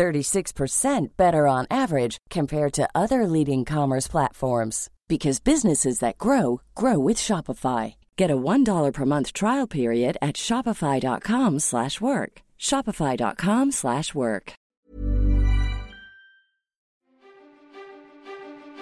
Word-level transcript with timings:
36% 0.00 1.16
better 1.18 1.46
on 1.46 1.66
average 1.70 2.16
compared 2.30 2.72
to 2.72 2.88
other 2.94 3.26
leading 3.26 3.66
commerce 3.66 4.08
platforms 4.08 4.88
because 5.08 5.40
businesses 5.40 5.98
that 5.98 6.16
grow 6.16 6.62
grow 6.74 6.98
with 6.98 7.18
Shopify. 7.18 7.96
Get 8.16 8.30
a 8.30 8.36
$1 8.36 8.92
per 8.94 9.04
month 9.04 9.34
trial 9.34 9.66
period 9.66 10.16
at 10.22 10.36
shopify.com/work. 10.36 12.32
shopify.com/work. 12.58 14.52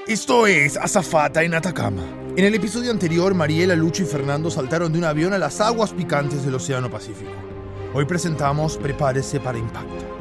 Esto 0.07 0.47
es 0.47 0.77
Azafata 0.77 1.43
en 1.43 1.55
Atacama. 1.55 2.03
En 2.37 2.45
el 2.45 2.55
episodio 2.55 2.91
anterior, 2.93 3.35
Mariela, 3.35 3.75
Lucho 3.75 4.05
y 4.05 4.07
Fernando 4.07 4.51
saltaron 4.51 4.93
de 4.93 4.99
un 4.99 5.05
avión 5.05 5.33
a 5.35 5.39
las 5.39 5.61
aguas 5.61 5.93
picantes 5.93 6.45
del 6.45 6.55
Océano 6.55 6.89
Pacífico. 6.89 7.33
Hoy 7.93 8.05
presentamos 8.07 8.79
Prepárese 8.79 9.41
para 9.41 9.59
Impacto. 9.59 10.18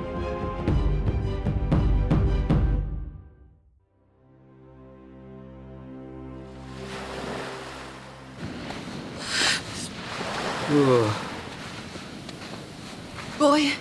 Voy. 13.40 13.74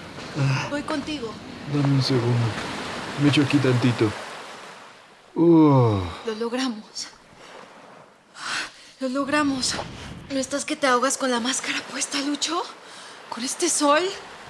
Voy 0.71 0.83
contigo. 0.83 1.33
Dame 1.73 1.95
un 1.95 2.03
segundo. 2.03 2.47
Me 3.23 3.29
echo 3.29 3.43
aquí 3.43 3.59
tantito. 3.59 4.11
Uh, 5.35 6.01
Lo 6.27 6.35
logramos. 6.39 7.09
Lo 9.01 9.09
logramos. 9.09 9.75
¿No 10.31 10.39
estás 10.39 10.65
que 10.65 10.77
te 10.77 10.87
ahogas 10.87 11.19
con 11.19 11.31
la 11.31 11.41
máscara 11.41 11.79
puesta, 11.91 12.21
Lucho? 12.21 12.63
¿Con 13.29 13.45
este 13.45 13.69
sol? 13.69 14.01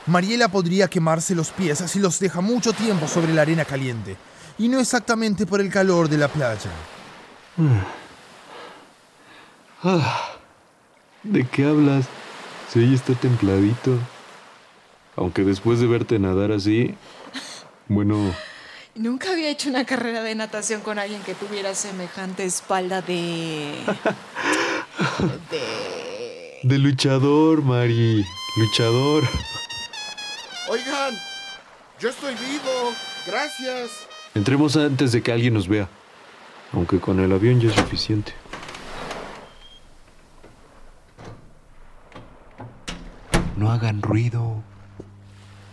Mariela 0.07 0.49
podría 0.49 0.89
quemarse 0.89 1.35
los 1.35 1.51
pies 1.51 1.79
si 1.87 1.99
los 1.99 2.19
deja 2.21 2.41
mucho 2.41 2.73
tiempo 2.73 3.09
sobre 3.09 3.35
la 3.35 3.43
arena 3.43 3.65
caliente, 3.65 4.17
y 4.57 4.69
no 4.69 4.79
exactamente 4.79 5.47
por 5.47 5.61
el 5.61 5.69
calor 5.71 6.09
de 6.09 6.17
la 6.19 6.29
playa. 6.29 6.71
ah. 9.83 10.31
¿De 11.25 11.45
qué 11.49 11.65
hablas? 11.67 12.05
Si 12.73 12.81
hoy 12.81 12.95
está 12.95 13.15
templadito. 13.15 13.99
Aunque 15.17 15.45
después 15.45 15.81
de 15.81 15.87
verte 15.87 16.19
nadar 16.19 16.53
así, 16.53 16.95
bueno, 17.89 18.35
Nunca 18.97 19.33
había 19.33 19.51
hecho 19.51 19.69
una 19.69 19.85
carrera 19.85 20.23
de 20.23 20.35
natación 20.35 20.81
con 20.81 20.99
alguien 20.99 21.23
que 21.23 21.35
tuviera 21.35 21.75
semejante 21.75 22.45
espalda 22.45 23.03
de... 23.03 23.75
de... 25.51 26.61
de 26.63 26.79
luchador, 26.79 27.61
Mari. 27.63 28.25
Luchador. 28.57 29.23
Oigan, 30.71 31.15
yo 32.01 32.09
estoy 32.09 32.35
vivo. 32.37 32.95
Gracias. 33.27 33.91
Entremos 34.35 34.79
antes 34.79 35.13
de 35.13 35.23
que 35.23 35.31
alguien 35.31 35.53
nos 35.53 35.69
vea. 35.69 35.91
Aunque 36.73 36.99
con 36.99 37.21
el 37.21 37.31
avión 37.33 37.61
ya 37.61 37.69
es 37.69 37.75
suficiente. 37.75 38.33
No 43.67 43.73
hagan 43.73 44.01
ruido. 44.01 44.63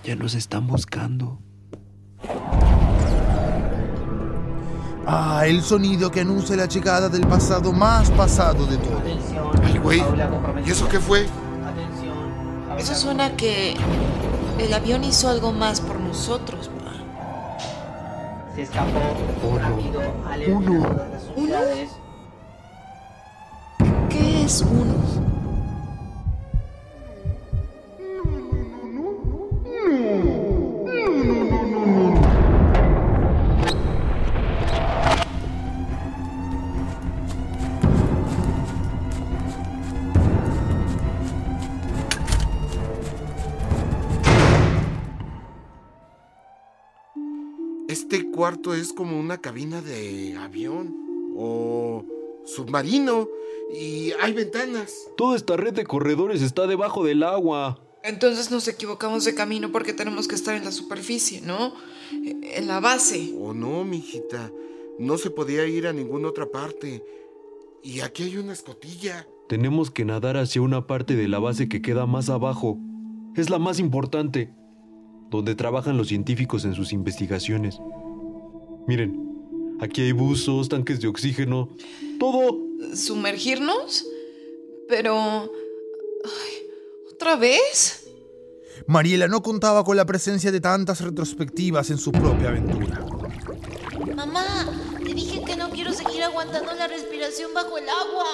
Ya 0.04 0.16
nos 0.16 0.34
están 0.34 0.66
buscando. 0.66 1.38
Ah, 5.06 5.44
el 5.46 5.62
sonido 5.62 6.09
que 6.09 6.22
anuncia 6.22 6.56
la 6.56 6.66
llegada 6.66 7.08
del 7.08 7.28
pasado 7.28 7.72
más 7.72 8.09
pasado 8.09 8.66
de 8.66 8.78
todo. 8.78 9.00
Ay, 9.64 9.78
güey. 9.78 10.03
¿Y 10.66 10.72
eso 10.72 10.90
qué 10.90 11.00
fue? 11.00 11.28
Eso 12.80 12.96
suena 12.96 13.36
que 13.38 13.76
el 14.58 14.74
avión 14.74 15.03
hizo 15.03 15.30
algo 15.30 15.52
más 15.52 15.80
por 15.80 16.00
nosotros. 16.00 16.70
pa. 16.70 18.56
Se 18.56 18.64
escapó 18.64 19.02
Uno. 19.44 19.59
rápido, 19.59 20.02
Uno. 20.48 20.80
las 21.12 21.24
unidades. 21.38 21.92
¿Qué 24.09 24.46
es 24.46 24.62
uno? 24.64 25.22
Este 48.13 48.29
cuarto 48.29 48.75
es 48.75 48.94
como 48.94 49.19
una 49.19 49.40
cabina 49.41 49.81
de 49.81 50.35
avión 50.38 50.96
o 51.35 52.06
submarino 52.46 53.28
y 53.75 54.12
hay 54.22 54.34
ventanas. 54.34 55.09
Toda 55.18 55.35
esta 55.35 55.57
red 55.57 55.74
de 55.74 55.84
corredores 55.84 56.44
está 56.44 56.68
debajo 56.68 57.03
del 57.03 57.23
agua. 57.23 57.84
Entonces 58.03 58.52
nos 58.52 58.68
equivocamos 58.68 59.25
de 59.25 59.34
camino 59.34 59.72
porque 59.72 59.94
tenemos 59.94 60.28
que 60.28 60.35
estar 60.35 60.56
en 60.56 60.63
la 60.63 60.72
superficie, 60.72 61.41
¿no? 61.41 61.73
En 62.12 62.68
la 62.68 62.79
base. 62.79 63.34
Oh 63.35 63.56
no, 63.56 63.84
mijita. 63.84 64.52
No 65.00 65.18
se 65.18 65.31
podía 65.31 65.66
ir 65.66 65.88
a 65.88 65.91
ninguna 65.91 66.28
otra 66.28 66.46
parte. 66.46 67.03
Y 67.81 68.02
aquí 68.02 68.22
hay 68.22 68.38
una 68.38 68.53
escotilla. 68.53 69.28
Tenemos 69.50 69.90
que 69.90 70.06
nadar 70.06 70.38
hacia 70.38 70.62
una 70.62 70.85
parte 70.85 71.16
de 71.16 71.28
la 71.28 71.40
base 71.40 71.68
que 71.68 71.81
queda 71.81 72.06
más 72.06 72.29
abajo. 72.29 72.78
Es 73.35 73.50
la 73.50 73.57
más 73.57 73.79
importante, 73.79 74.53
donde 75.31 75.56
trabajan 75.56 75.97
los 75.97 76.09
científicos 76.09 76.63
en 76.63 76.75
sus 76.75 76.94
investigaciones. 76.94 77.79
Miren, 78.88 79.78
aquí 79.80 80.02
hay 80.02 80.12
buzos, 80.12 80.70
tanques 80.70 81.00
de 81.02 81.08
oxígeno, 81.08 81.70
todo. 82.20 82.58
¿Sumergirnos? 82.96 84.06
Pero... 84.90 85.50
ay, 86.26 86.54
¿Otra 87.12 87.38
vez? 87.38 88.08
Mariela 88.88 89.28
no 89.28 89.42
contaba 89.42 89.84
con 89.84 89.96
la 89.96 90.06
presencia 90.06 90.52
de 90.52 90.60
tantas 90.60 91.00
retrospectivas 91.02 91.90
en 91.92 91.98
su 91.98 92.12
propia 92.12 92.50
aventura. 92.50 93.06
Mamá, 94.16 94.66
te 95.04 95.14
dije 95.14 95.42
que 95.46 95.56
no 95.56 95.70
quiero 95.70 95.94
seguir 95.94 96.24
aguantando 96.24 96.74
la 96.74 96.88
respiración 96.88 97.54
bajo 97.54 97.78
el 97.78 97.86
agua. 97.88 98.26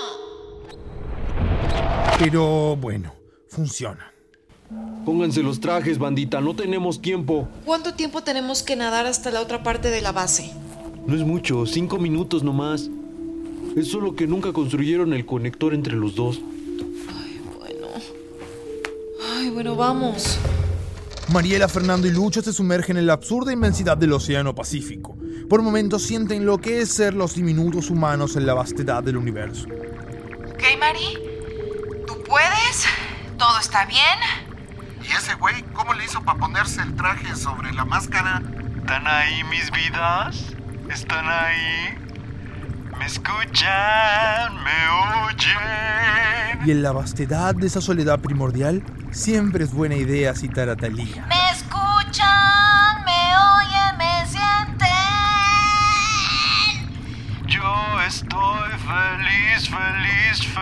Pero 2.18 2.76
bueno, 2.76 3.14
funciona. 3.48 4.12
Pónganse 5.06 5.42
los 5.42 5.60
trajes, 5.60 5.98
bandita, 5.98 6.42
no 6.42 6.56
tenemos 6.56 7.02
tiempo. 7.02 7.48
¿Cuánto 7.66 7.94
tiempo 7.94 8.22
tenemos 8.22 8.64
que 8.64 8.76
nadar 8.76 9.06
hasta 9.06 9.32
la 9.32 9.42
otra 9.42 9.64
parte 9.64 9.90
de 9.90 10.02
la 10.02 10.12
base? 10.12 10.52
No 11.06 11.16
es 11.16 11.22
mucho, 11.22 11.66
cinco 11.66 11.98
minutos 11.98 12.44
nomás. 12.44 12.90
Es 13.76 13.88
solo 13.88 14.16
que 14.16 14.28
nunca 14.28 14.52
construyeron 14.54 15.14
el 15.14 15.26
conector 15.26 15.74
entre 15.74 15.96
los 15.96 16.16
dos. 16.16 16.40
Bueno. 17.60 17.88
Ay, 19.36 19.50
bueno, 19.50 19.76
vamos. 19.76 20.38
Mariela, 21.32 21.68
Fernando 21.68 22.08
y 22.08 22.12
Lucho 22.12 22.42
se 22.42 22.52
sumergen 22.52 22.98
en 22.98 23.06
la 23.06 23.14
absurda 23.14 23.54
inmensidad 23.54 23.98
del 23.98 24.14
Océano 24.14 24.56
Pacífico. 24.56 25.16
Por 25.48 25.62
momentos 25.62 26.04
sienten 26.04 26.46
lo 26.46 26.58
que 26.58 26.82
es 26.82 26.90
ser 26.90 27.14
los 27.14 27.36
diminutos 27.36 27.90
humanos 27.90 28.36
en 28.36 28.46
la 28.46 28.54
vastedad 28.56 29.04
del 29.04 29.18
universo. 29.18 29.68
¿Ok, 29.68 30.64
Mari? 30.80 31.18
¿Tú 32.06 32.14
puedes? 32.24 32.86
¿Todo 33.38 33.60
está 33.60 33.86
bien? 33.86 34.49
¿Y 35.02 35.12
ese 35.12 35.34
güey 35.36 35.64
cómo 35.74 35.94
le 35.94 36.06
hizo 36.06 36.22
para 36.24 36.40
ponerse 36.40 36.82
el 36.82 36.96
traje 36.96 37.36
sobre 37.36 37.72
la 37.74 37.86
máscara? 37.86 38.42
¿Están 38.78 39.08
ahí 39.08 39.44
mis 39.46 39.72
vidas? 39.72 40.56
¿Están 40.90 41.26
ahí? 41.28 41.98
¿Me 42.98 43.06
escuchan? 43.06 44.64
¿Me 44.64 44.90
oyen? 45.26 46.66
Y 46.66 46.72
en 46.72 46.84
la 46.84 46.92
vastedad 46.92 47.56
de 47.56 47.68
esa 47.68 47.80
soledad 47.80 48.20
primordial, 48.20 48.84
siempre 49.12 49.64
es 49.64 49.74
buena 49.74 49.96
idea 49.96 50.36
citar 50.36 50.68
a 50.68 50.76
Talía. 50.76 51.26
¿Me 51.28 51.50
escuchan? 51.52 53.06
¿Me 53.06 53.38
oyen? 53.38 53.98
¿Me 53.98 54.26
sienten? 54.28 54.88
Yo 57.48 58.02
estoy 58.02 58.72
feliz, 58.80 59.70
feliz, 59.70 60.46
feliz. 60.46 60.60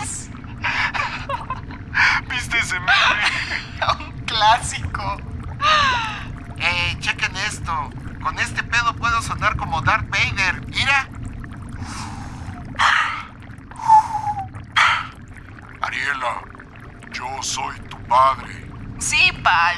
¡Feliz! 0.00 0.30
¿Viste 2.28 2.58
ese 2.58 2.80
meme? 2.80 2.92
Un 4.00 4.10
clásico. 4.24 5.16
¡Ey, 6.58 6.98
chequen 6.98 7.36
esto! 7.36 7.90
Con 8.20 8.38
este 8.40 8.64
pedo 8.64 8.96
puedo 8.96 9.22
sonar 9.22 9.56
como 9.56 9.76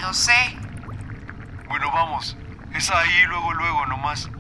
Lo 0.09 0.15
sé. 0.15 0.57
Bueno, 1.69 1.91
vamos. 1.93 2.35
Es 2.73 2.91
ahí, 2.91 3.27
luego, 3.27 3.53
luego, 3.53 3.85
nomás. 3.87 4.31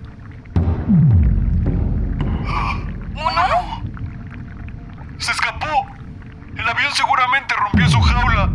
¿Uno? 3.14 3.82
¡Se 5.18 5.32
escapó! 5.32 5.86
El 6.56 6.66
avión 6.66 6.90
seguramente 6.94 7.54
rompió 7.54 7.86
su 7.90 8.00
jaula. 8.00 8.48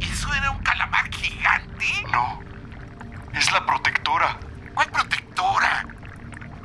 ¿Eso 0.00 0.34
era 0.34 0.50
un 0.50 0.58
calamar 0.58 1.08
gigante? 1.14 1.86
No. 2.12 2.40
Es 3.32 3.50
la 3.52 3.64
protectora. 3.64 4.36
¿Cuál 4.74 4.90
protectora? 4.90 5.86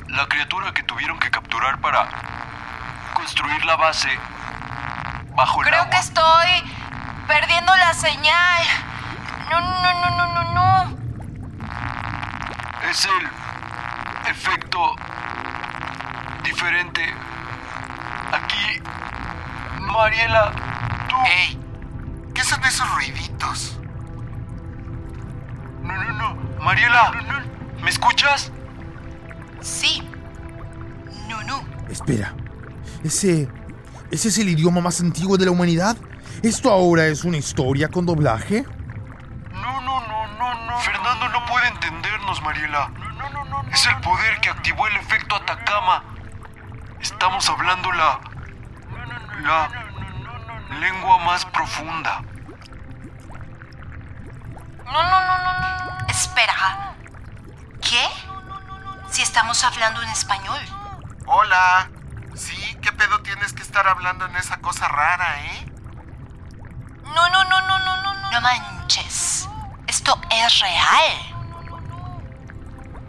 La 0.09 0.25
criatura 0.27 0.73
que 0.73 0.83
tuvieron 0.83 1.19
que 1.19 1.31
capturar 1.31 1.79
para 1.79 2.09
construir 3.13 3.63
la 3.63 3.77
base 3.77 4.09
bajo 5.35 5.61
el 5.61 5.67
Creo 5.67 5.81
agua. 5.83 5.89
que 5.89 5.97
estoy 5.97 6.63
perdiendo 7.27 7.75
la 7.75 7.93
señal. 7.93 8.63
No, 9.49 9.59
no, 9.61 9.93
no, 9.93 10.09
no, 10.17 10.25
no, 10.33 10.53
no. 10.53 10.97
Es 12.89 13.05
el 13.05 14.29
efecto 14.29 14.95
diferente. 16.43 17.13
Aquí, 18.31 18.81
Mariela, 19.79 20.51
tú. 21.09 21.15
¡Ey! 21.25 21.59
¿Qué 22.33 22.43
son 22.43 22.63
esos 22.63 22.89
ruiditos? 22.95 23.79
No, 25.83 26.03
no, 26.03 26.13
no. 26.13 26.35
Mariela, 26.63 27.11
¿me 27.81 27.89
escuchas? 27.89 28.51
Sí. 29.61 30.07
No, 31.27 31.43
no. 31.43 31.63
Espera, 31.89 32.33
¿ese, 33.03 33.49
¿ese 34.11 34.27
es 34.29 34.37
el 34.39 34.49
idioma 34.49 34.81
más 34.81 34.99
antiguo 34.99 35.37
de 35.37 35.45
la 35.45 35.51
humanidad? 35.51 35.95
¿Esto 36.41 36.71
ahora 36.71 37.05
es 37.05 37.23
una 37.23 37.37
historia 37.37 37.89
con 37.89 38.05
doblaje? 38.05 38.65
No, 39.51 39.81
no, 39.81 40.01
no, 40.07 40.27
no, 40.27 40.65
no. 40.65 40.79
Fernando 40.79 41.29
no 41.29 41.45
puede 41.45 41.67
entendernos, 41.67 42.41
Mariela. 42.41 42.89
No, 42.89 43.29
no, 43.29 43.45
no, 43.45 43.63
no. 43.63 43.69
Es 43.71 43.85
el 43.85 43.95
poder 44.01 44.39
que 44.41 44.49
activó 44.49 44.87
el 44.87 44.95
efecto 44.97 45.35
Atacama. 45.35 46.03
Estamos 46.99 47.47
hablando 47.49 47.91
la. 47.91 48.19
la. 49.43 49.69
lengua 50.79 51.17
más 51.19 51.45
profunda. 51.45 52.21
No, 54.85 54.91
no, 54.91 55.21
no, 55.21 55.37
no, 55.37 55.99
no. 55.99 56.07
Espera. 56.07 56.95
¿Qué? 57.81 58.05
Si 59.09 59.21
estamos 59.21 59.63
hablando 59.63 60.01
en 60.01 60.09
español. 60.09 60.59
Hola. 61.25 61.89
Sí, 62.35 62.77
¿qué 62.81 62.91
pedo 62.91 63.21
tienes 63.21 63.53
que 63.53 63.61
estar 63.61 63.87
hablando 63.87 64.25
en 64.25 64.35
esa 64.35 64.57
cosa 64.57 64.87
rara, 64.87 65.39
eh? 65.45 65.72
No, 67.13 67.29
no, 67.29 67.43
no, 67.43 67.61
no, 67.61 67.79
no, 67.79 67.97
no, 68.03 68.13
no. 68.13 68.31
No 68.31 68.41
manches. 68.41 69.47
Esto 69.87 70.19
es 70.31 70.59
real. 70.59 71.11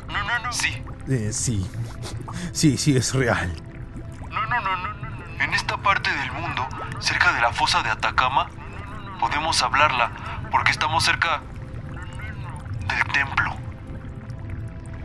No, 0.09 0.23
no, 0.23 0.39
no. 0.41 0.53
Sí. 0.53 0.85
Eh, 1.09 1.31
sí, 1.33 1.71
sí, 2.53 2.77
sí, 2.79 2.97
es 2.97 3.15
real. 3.15 3.55
No, 4.31 4.47
no, 4.47 4.61
no, 4.61 4.77
no, 4.77 4.95
no, 4.95 5.09
no. 5.11 5.43
En 5.43 5.55
esta 5.55 5.77
parte 5.79 6.11
del 6.11 6.33
mundo, 6.33 6.67
cerca 7.01 7.33
de 7.33 7.41
la 7.41 7.53
fosa 7.53 7.83
de 7.83 7.91
Atacama, 7.91 8.49
podemos 9.21 9.63
hablarla 9.63 10.11
porque 10.51 10.71
estamos 10.71 11.05
cerca 11.05 11.41
del 12.87 13.05
templo. 13.13 13.57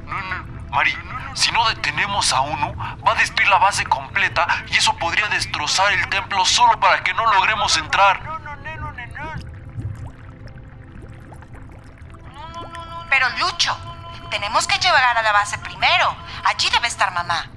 No, 0.06 0.22
no. 0.22 0.70
Mari, 0.70 0.94
si 1.34 1.52
no 1.52 1.68
detenemos 1.70 2.32
a 2.34 2.42
uno, 2.42 2.76
va 2.76 3.12
a 3.12 3.16
destruir 3.16 3.50
la 3.50 3.58
base 3.58 3.86
completa 3.86 4.48
y 4.70 4.78
eso 4.78 4.96
podría 4.98 5.28
destrozar 5.28 5.92
el 5.94 6.08
templo 6.10 6.46
solo 6.46 6.80
para 6.80 7.04
que 7.04 7.14
no 7.14 7.26
logremos 7.34 7.76
entrar. 7.78 8.39
Pero 13.10 13.28
Lucho, 13.40 13.76
tenemos 14.30 14.68
que 14.68 14.78
llegar 14.80 15.18
a 15.18 15.22
la 15.22 15.32
base 15.32 15.58
primero. 15.58 16.16
Allí 16.46 16.70
debe 16.72 16.88
estar 16.88 17.12
mamá. 17.14 17.50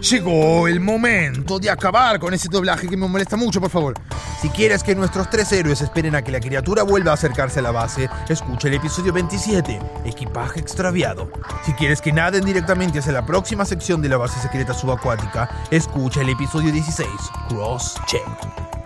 Llegó 0.00 0.68
el 0.68 0.80
momento 0.80 1.58
de 1.58 1.70
acabar 1.70 2.18
con 2.18 2.32
ese 2.32 2.48
doblaje 2.48 2.88
que 2.88 2.96
me 2.96 3.06
molesta 3.06 3.36
mucho, 3.36 3.60
por 3.60 3.68
favor. 3.68 3.94
Si 4.40 4.48
quieres 4.48 4.84
que 4.84 4.94
nuestros 4.94 5.28
tres 5.28 5.50
héroes 5.50 5.80
esperen 5.80 6.14
a 6.14 6.22
que 6.22 6.30
la 6.30 6.38
criatura 6.38 6.84
vuelva 6.84 7.10
a 7.10 7.14
acercarse 7.14 7.58
a 7.58 7.62
la 7.62 7.72
base, 7.72 8.08
escucha 8.28 8.68
el 8.68 8.74
episodio 8.74 9.12
27, 9.12 9.80
Equipaje 10.04 10.60
extraviado. 10.60 11.30
Si 11.66 11.72
quieres 11.72 12.00
que 12.00 12.12
naden 12.12 12.44
directamente 12.44 13.00
hacia 13.00 13.12
la 13.12 13.26
próxima 13.26 13.64
sección 13.64 14.00
de 14.00 14.08
la 14.08 14.16
base 14.16 14.40
secreta 14.40 14.72
subacuática, 14.72 15.50
escucha 15.72 16.20
el 16.20 16.28
episodio 16.28 16.70
16, 16.70 17.08
Cross 17.48 18.00
Check. 18.06 18.77